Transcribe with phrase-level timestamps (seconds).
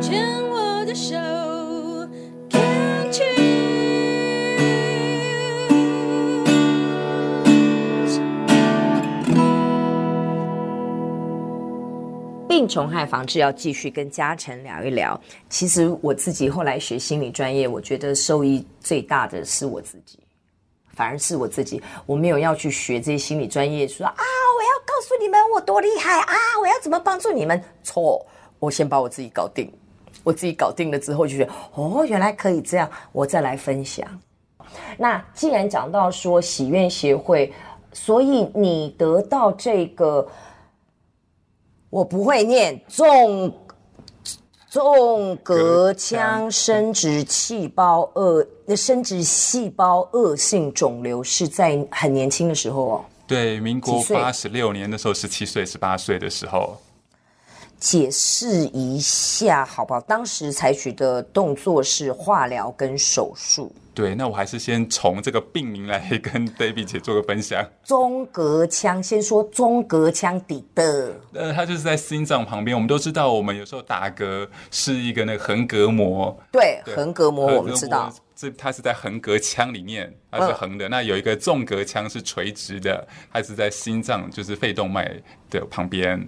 [0.00, 1.14] 牵我的手
[2.48, 3.40] ，Can't you？
[12.48, 15.20] 病虫害防治要继续跟嘉诚聊一聊。
[15.50, 20.18] 其实我自己后来学心理专业，我觉得受益最大的是我自己。
[20.94, 27.62] 反而是我自己，我没有要去学这些心理专业，说啊，我要告诉你们我多厉害啊，我要怎么帮助你们？
[27.82, 28.26] 错，
[28.58, 29.72] 我先把我自己搞定，
[30.22, 34.06] 我自己搞定了之后，就觉得哦，原来可以这样，我再来分享。
[34.96, 37.52] 那既然讲到说喜愿协会，
[37.92, 40.26] 所以你得到这个，
[41.88, 43.52] 我不会念纵。
[44.72, 53.04] 纵隔腔生殖细胞恶，那生殖细胞恶性肿瘤是在很年轻的时候哦。
[53.26, 56.80] 对，民国八十六年的时候，十七岁、十八岁的时候。
[57.80, 60.00] 解释一下好不好？
[60.02, 63.74] 当时采取的动作是化疗跟手术。
[63.92, 67.66] 对，那我还是先从这个病名来跟 Debbie 姐做个分享。
[67.82, 71.14] 中隔腔，先说中隔腔底的。
[71.32, 72.74] 呃，它就是在心脏旁边。
[72.74, 76.38] 我们都知道，我们有时候打嗝是一个那个横膈膜。
[76.52, 80.88] 对，横膈膜我们知道，这它是在横膈腔里面，它是横的。
[80.88, 85.10] 嗯、那有一个纵隔腔是垂直的，它是在心脏，就是肺动脉
[85.50, 86.26] 的旁边。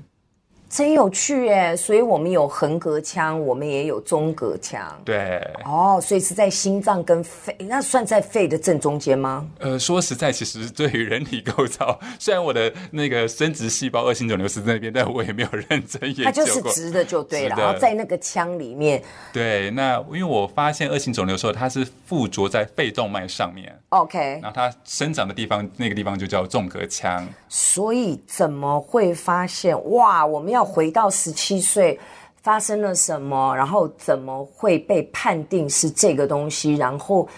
[0.73, 1.77] 真有趣耶！
[1.77, 4.81] 所以我们有横膈腔，我们也有中隔腔。
[5.05, 9.47] 对，哦，所以是在心脏跟肺，那算在肺的正中间吗？
[9.59, 16.25] 呃，说实在，其实对于人体构造，虽然我的那个生殖细胞恶性肿瘤是在那边，但我也没有认真研究过。
[16.25, 19.03] 它就是直的就对了，然后在那个腔里面。
[19.31, 23.79] 对，那因为我发现恶性肿瘤的时候，它是附着在肺动脉上面。
[23.91, 27.29] OK，然后它生长的地方，那个地方就叫纵隔腔。
[27.51, 29.77] 所以怎么会发现？
[29.91, 30.62] 哇，我们要。
[30.65, 31.99] 回到十七岁，
[32.43, 33.55] 发生了什么？
[33.55, 36.75] 然后怎么会被判定是这个东西？
[36.75, 37.29] 然后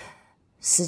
[0.61, 0.85] 十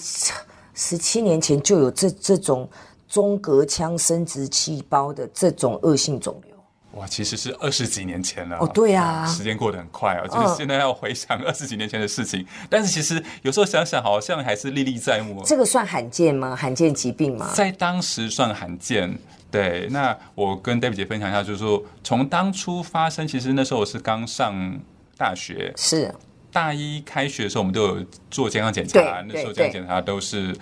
[0.75, 2.69] 十七年前就有这这种
[3.09, 6.56] 中隔腔生殖细胞的这种恶性肿瘤。
[6.97, 8.57] 哇，其实是二十几年前了。
[8.59, 12.41] 哦，对啊，时间过得很快啊，就是现在要回想二十几年前的事情。
[12.41, 15.43] 嗯，但是其实有时候想想，好像还是历历在目。
[15.45, 16.57] 这个算罕见吗？
[16.57, 17.51] 罕见疾病吗？
[17.55, 19.17] 在当时算罕见。
[19.49, 24.79] 对，那我跟 Debbie 姐分享一下，就是说，从当初发生，其实那时候我是刚上
[25.17, 26.13] 大学，是
[26.53, 30.55] 大一开学的时候，我们都有做健康检查，那时候健康检查都是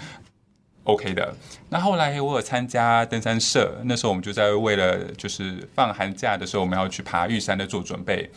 [0.84, 1.34] OK 的。
[1.68, 8.30] 那后来我有参加登山社，那时候我们就在为了就是放寒假的时候，我们要去爬玉山的做准备。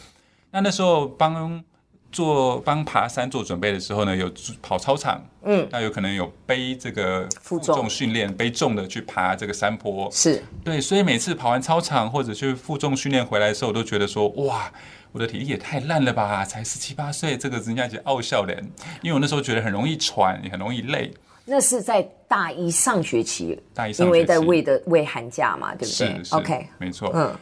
[0.51, 1.63] 那那时候帮。
[2.09, 4.31] 做帮爬山做准备的时候呢，有
[4.61, 14.71] 跑操场，嗯，那有可能有背这个负重训练，背重的去爬这个山坡，是对，所以每次跑完操场或者去负重训练回来的时候，我都觉得说，哇，
[15.11, 18.57] 我的体力也太烂了吧，才十七八岁，这个人家就傲笑脸，
[19.01, 21.13] 因为我那时候觉得很容易喘，也很容易累。
[21.47, 26.17] 那是在大一上学期，大一上学期，因为在为的为寒假嘛，对不对？
[26.17, 27.33] 是，是，OK，没错，嗯，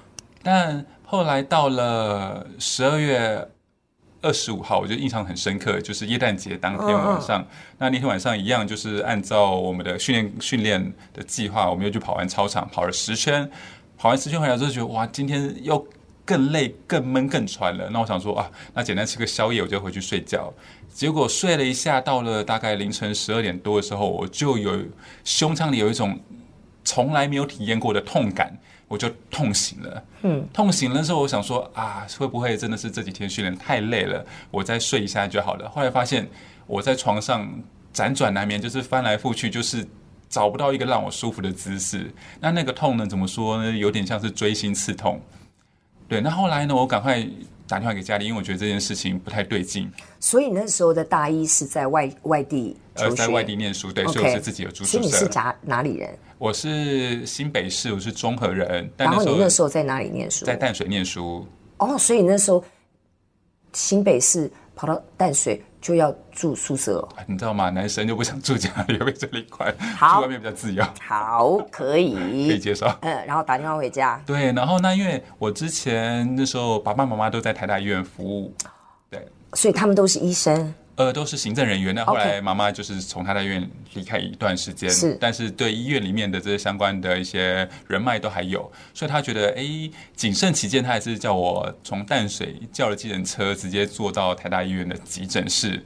[0.42, 3.46] 但后来到了十二月。
[4.22, 7.38] 二十五号，我就印象很深刻，就是耶诞节当天晚上。
[7.38, 7.48] Oh.
[7.78, 13.48] 那那天晚上一样，就是按照我们的训练训练的计划，我们又去跑完操场，跑了十圈。
[14.00, 15.88] 跑完十圈回来之后，觉得哇，今天又
[16.26, 17.88] 更累、更闷、更喘了。
[17.92, 20.52] 那我想说啊，那简单吃个宵夜，我就回去睡觉。
[20.96, 24.82] 结果睡了一下，到了大概凌晨十二点多的时候，我就有
[25.26, 26.18] 胸腔里有一种
[26.86, 28.58] 从来没有体验过的痛感。
[28.88, 34.24] 我就痛醒了，嗯，痛醒了之后，我想说啊，会不会真的是这几天训练太累了？
[34.52, 35.68] 我再睡一下就好了。
[35.68, 36.30] 后来发现
[36.68, 37.52] 我在床上
[37.92, 39.84] 辗转难眠，就是翻来覆去，就是
[40.30, 42.14] 找不到一个让我舒服的姿势。
[42.40, 43.76] 那那个痛呢，怎么说呢？
[43.76, 45.20] 有点像是锥心刺痛。
[46.08, 47.28] 对，那后来呢，我赶快。
[47.68, 49.92] 打电话给家里，因为我觉得这件事情不太对劲。
[50.20, 54.92] 所以那时候的大一是在外外地，呃，在外地念书，对所以我是自己有住宿舍。
[54.92, 56.16] 所以你是哪哪里人？
[56.38, 58.88] 我是新北市，我是中和人。
[58.96, 60.46] 然后你那时候在哪里念书？
[60.46, 61.44] 在淡水念书。
[61.78, 62.64] 哦，所以那时候
[63.74, 65.64] 新北市跑到淡水。
[65.82, 67.70] 就要住宿舍哦，你知道吗？
[67.70, 70.84] 男生就不想住家里，因为这里快，好，住外面比较自由。
[71.00, 72.16] 好，可以，
[72.50, 72.88] 可以接受。
[73.02, 74.20] 嗯，然后打电话回家。
[74.26, 78.52] 对，然后呢，因为我之前那时候爸爸妈妈都在台大医院服务，
[79.12, 80.74] 对，所以他们都是医生。
[80.96, 81.94] 呃，都是行政人员。
[81.94, 89.64] 那后来妈妈就是从她的医院离开一段时间，是，但是对医院里面的这些相关的一些人脉都还有，所以她觉得，哎，
[90.16, 95.84] 谨慎起见，她还是叫我从淡水叫了急诊车，直接坐到台大医院的急诊室。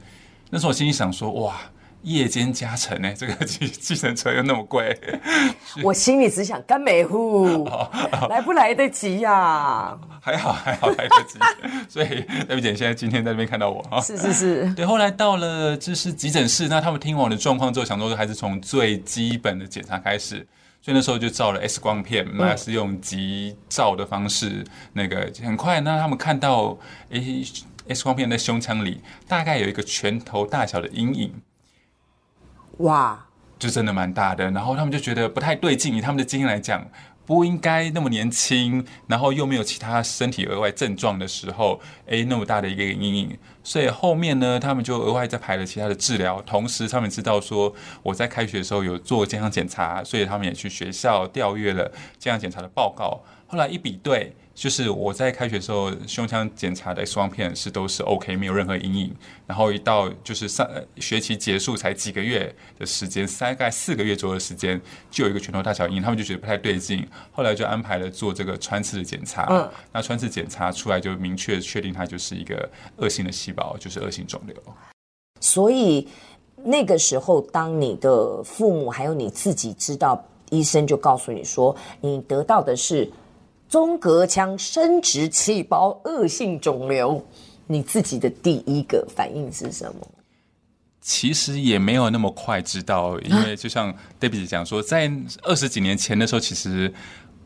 [0.48, 1.60] 那时候我心里想说，哇，
[2.02, 4.98] 夜间加成呢， 这个计计程车又那么贵，
[5.84, 7.68] 我心里只想干美户，
[8.28, 9.98] 来不来得及呀、啊？
[10.22, 11.38] 还好还好来得及，
[11.88, 14.84] 所以黛比姐现在今天在那边看到我啊，是是是，对。
[14.84, 20.46] 后来到了就是急诊室，那他们听完我的状况之后，想说还是从最基本的检查开始，
[20.82, 26.78] 所以那时候就照了 X 光片，那是用急照的方式，那个很快，那他们看到
[27.10, 27.42] 诶
[27.88, 31.32] X 光片在胸腔里大概有一个拳头大小的阴影。
[32.80, 33.26] 哇，
[33.58, 36.86] 就真的蛮大的，然后他们就觉得不太对劲，以他们的经验来讲，
[37.26, 54.34] 不应该那么年轻，然后又没有其他身体额外症状的时候，哎，那么大的一个阴影，所以后面呢，他们就额外再排了其他的治疗，同时他们知道说我在开学的时候有做健康检查，所以他们也去学校调阅了健康检查的报告，后来一比对。
[54.60, 59.16] 就是我在开学的时候，胸腔检查的 X 光片是都是 OK，没有任何阴影。
[59.46, 60.68] 然后一到就是上
[60.98, 64.78] 学期结束才几个月的时间，大概四个月左右的时间，
[65.10, 67.08] 就有一个拳头大小阴影，他们就觉得不太对劲。
[67.32, 69.46] 后来就安排了做这个穿刺的检查。
[69.48, 72.68] 嗯，那穿刺检查出来就明确确定它就是一个
[72.98, 74.54] 恶性的细胞，就是恶性肿瘤。
[75.40, 76.06] 所以
[76.62, 83.10] 那个时候，当你的父母还有你自己知道，医生就告诉你说，你得到的是。
[83.70, 87.24] 纵隔腔生殖细胞恶性肿瘤，
[87.68, 90.08] 你自己的第一个反应是什么？
[91.00, 95.08] 其实也没有那么快知道，因为就像 Debbie 讲说，在
[95.44, 96.92] 二十几年前的时候，其实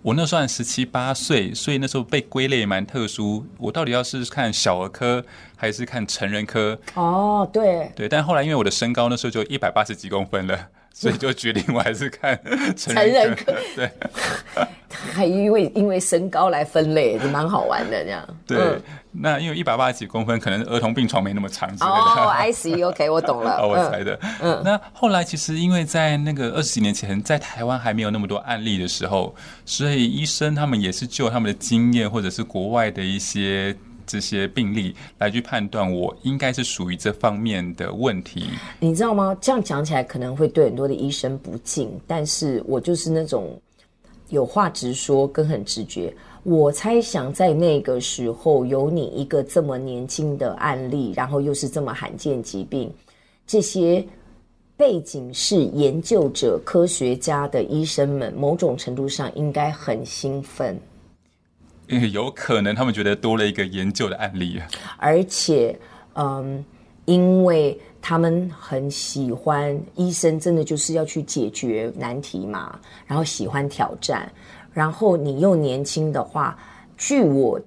[0.01, 3.45] 我那时候十七八岁，所以那时候被归类蛮特殊。
[3.59, 5.23] 我到底要是看小儿科
[5.55, 6.81] 还是看成人科？
[6.95, 10.69] 哦，对对，但后来因为我的身高那时候就一百八十几公分了。
[10.97, 12.41] 所以就决定我还是看
[12.77, 13.91] 成人科， 对，
[15.13, 18.25] 还因为因为身高来分类，就蛮好玩的这样。
[18.47, 21.69] 对，嗯、那因为一百八十几公分，可能儿童病床没那么长。
[21.81, 23.57] 哦，I see，OK，我懂了。
[23.57, 24.17] 哦，我猜的。
[24.41, 29.35] 嗯，那后来其实因为在那个二十几年前，在台湾还没有那么多案例的时候，
[29.67, 33.77] 所以医生他们也是就他们的经验，或者是国外的一些。
[34.07, 38.47] 这些病例来去判断，我应该是属于这方面的问题。
[38.81, 39.37] 你知道吗？
[39.41, 43.61] 这样讲起来可能会对很多的医生不敬，但是我就是那种
[44.29, 46.15] 有话直说跟很直觉。
[46.43, 52.93] 我猜想在那个时候有你一个这么年轻的案例，然后又是这么罕见疾病，
[53.47, 54.05] 这些
[54.77, 60.79] 背景是研究者、科学家的医生们，某种程度上应该很兴奋。
[61.89, 64.61] 有可能他们觉得多了一个研究的案例，
[64.97, 65.79] 而且，
[66.15, 66.65] 嗯，
[67.05, 74.31] 因为他们很喜欢医生，真的就是要去解决难题嘛，然后喜欢挑战，
[74.73, 76.59] 然后你又年轻的话，
[76.97, 77.61] 据我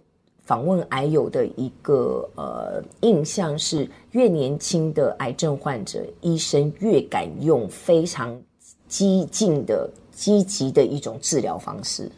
[0.46, 8.36] 访问癌友的一个呃印象是，越年轻的癌症患者，医生越敢用非常
[8.88, 12.12] 激进的、积极的一种治疗方式。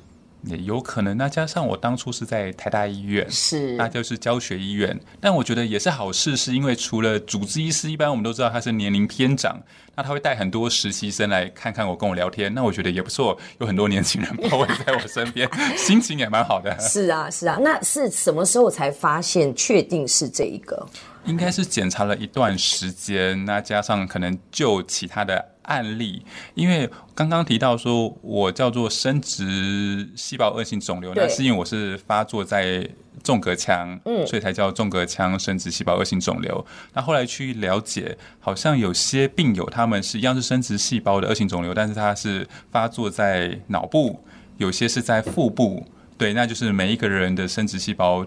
[0.44, 4.98] 也有可能，那加上我当初是在台大医院，是，那就是教学医院。
[5.20, 9.62] 但我觉得也是好事，是因为除了主治医师，一般我们都知道他是年龄偏长，
[9.96, 12.54] 那他会带很多实习生来看看我，跟我聊天。
[12.54, 16.80] 那我觉得也不错，有很多年轻人包围在我身边， 心情也蛮好的。
[16.80, 17.58] 是啊，是啊。
[17.62, 20.88] 那是什么时候才发现确定是这一个？
[21.26, 25.46] 应该是检查了一段时间，那加上可能就其他的。
[25.70, 26.26] 案例，
[26.56, 32.90] 因为刚刚提到说我叫做生殖细胞恶性肿瘤，那是因为我是发作在
[33.24, 36.66] 纵隔腔，嗯，所以才叫纵隔腔生殖细胞恶性肿瘤。
[36.94, 44.26] 那后来去了解，好像有些病友他们是一样是生殖细胞的恶性肿瘤，但是它是发作在脑部，
[44.58, 45.86] 有些是在腹部，
[46.18, 48.26] 对，那就是每一个人的生殖细胞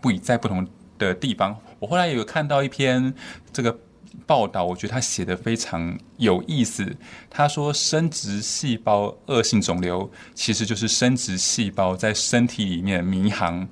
[0.00, 0.66] 不一在不同
[0.98, 1.56] 的地方。
[1.78, 3.14] 我后来有看到一篇
[3.50, 3.78] 这个。
[4.26, 6.96] 报道，我觉得他写得非常有意思。
[7.30, 13.68] 他说，生殖细胞恶性肿瘤其实就是生殖细胞在身体里面迷航。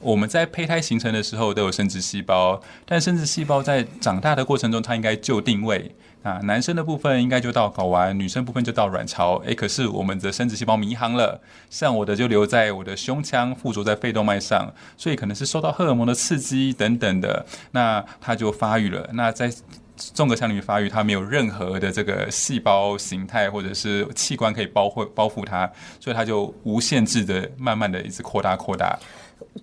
[0.00, 5.90] 我们在胚胎形成的时候都有生殖细胞，但生殖细胞在长大的过程中，它应该就定位
[6.22, 9.36] 啊，男生的部分应该就到睾丸，女生部分就到卵巢。
[9.46, 19.08] 诶，可是我们的生殖细胞迷航了，像我的就留在我的胸腔，附着在肺动脉上，所以可能是受到荷尔蒙的刺激等等的，那它就发育了。
[19.12, 19.50] 那在
[19.96, 25.70] 纵隔腔里面发育，它没有任何的这个细胞形态或者是器官可以包覆包覆它，
[26.00, 28.98] 所以它就无限制的慢慢的一直扩大扩大。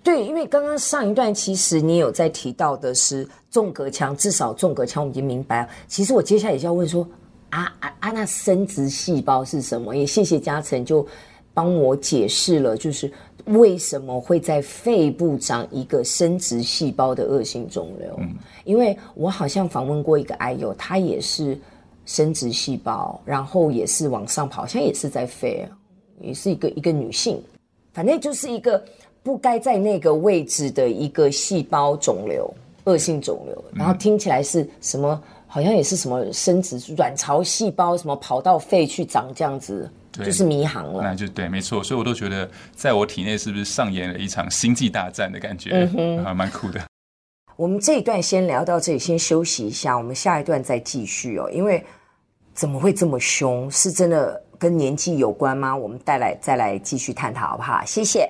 [0.04, 5.70] 对，因为刚刚上一段其实你有在提到的是纵隔腔，至少纵隔腔我们已经明白了。
[5.88, 7.08] 其实我接下来也就要问说，
[7.50, 9.96] 啊啊啊，那生殖细胞是什么？
[9.96, 11.06] 也谢谢嘉诚就
[11.54, 13.12] 帮我解释了，就是
[13.46, 18.16] 为什么会在肺部长一个生殖细胞的恶性肿瘤。
[18.20, 21.58] 嗯，因为我好像访问过一个癌友，他也是
[22.06, 25.68] 生殖细胞，然后也是往上跑，好像也是在飞，
[26.22, 27.42] 也是一个一个女性，
[27.94, 28.84] 反正就是一个
[29.26, 32.54] 不该在那个位置的一个细胞肿瘤，
[32.84, 33.66] 恶性肿瘤。
[33.74, 35.20] 然后听起来是什么？
[35.48, 41.02] 好像也是什么生殖卵巢细胞，什么跑到肺去长这样子，就是迷航了。
[41.02, 41.84] 那就对，没错。
[41.84, 45.72] 所以我都觉得，在我体内是不是上演了一场星际大战的感觉？
[45.72, 46.80] 嗯哼，还蛮酷的。
[47.56, 49.98] 我们这一段先聊到这里，先休息一下。
[49.98, 51.50] 我们下一段再继续哦。
[51.52, 51.84] 因为
[52.54, 53.72] 怎么会这么凶？
[53.72, 55.76] 是真的跟年纪有关吗？
[55.76, 57.82] 我们带来再来继续探讨，好不好？
[57.86, 58.30] 谢谢。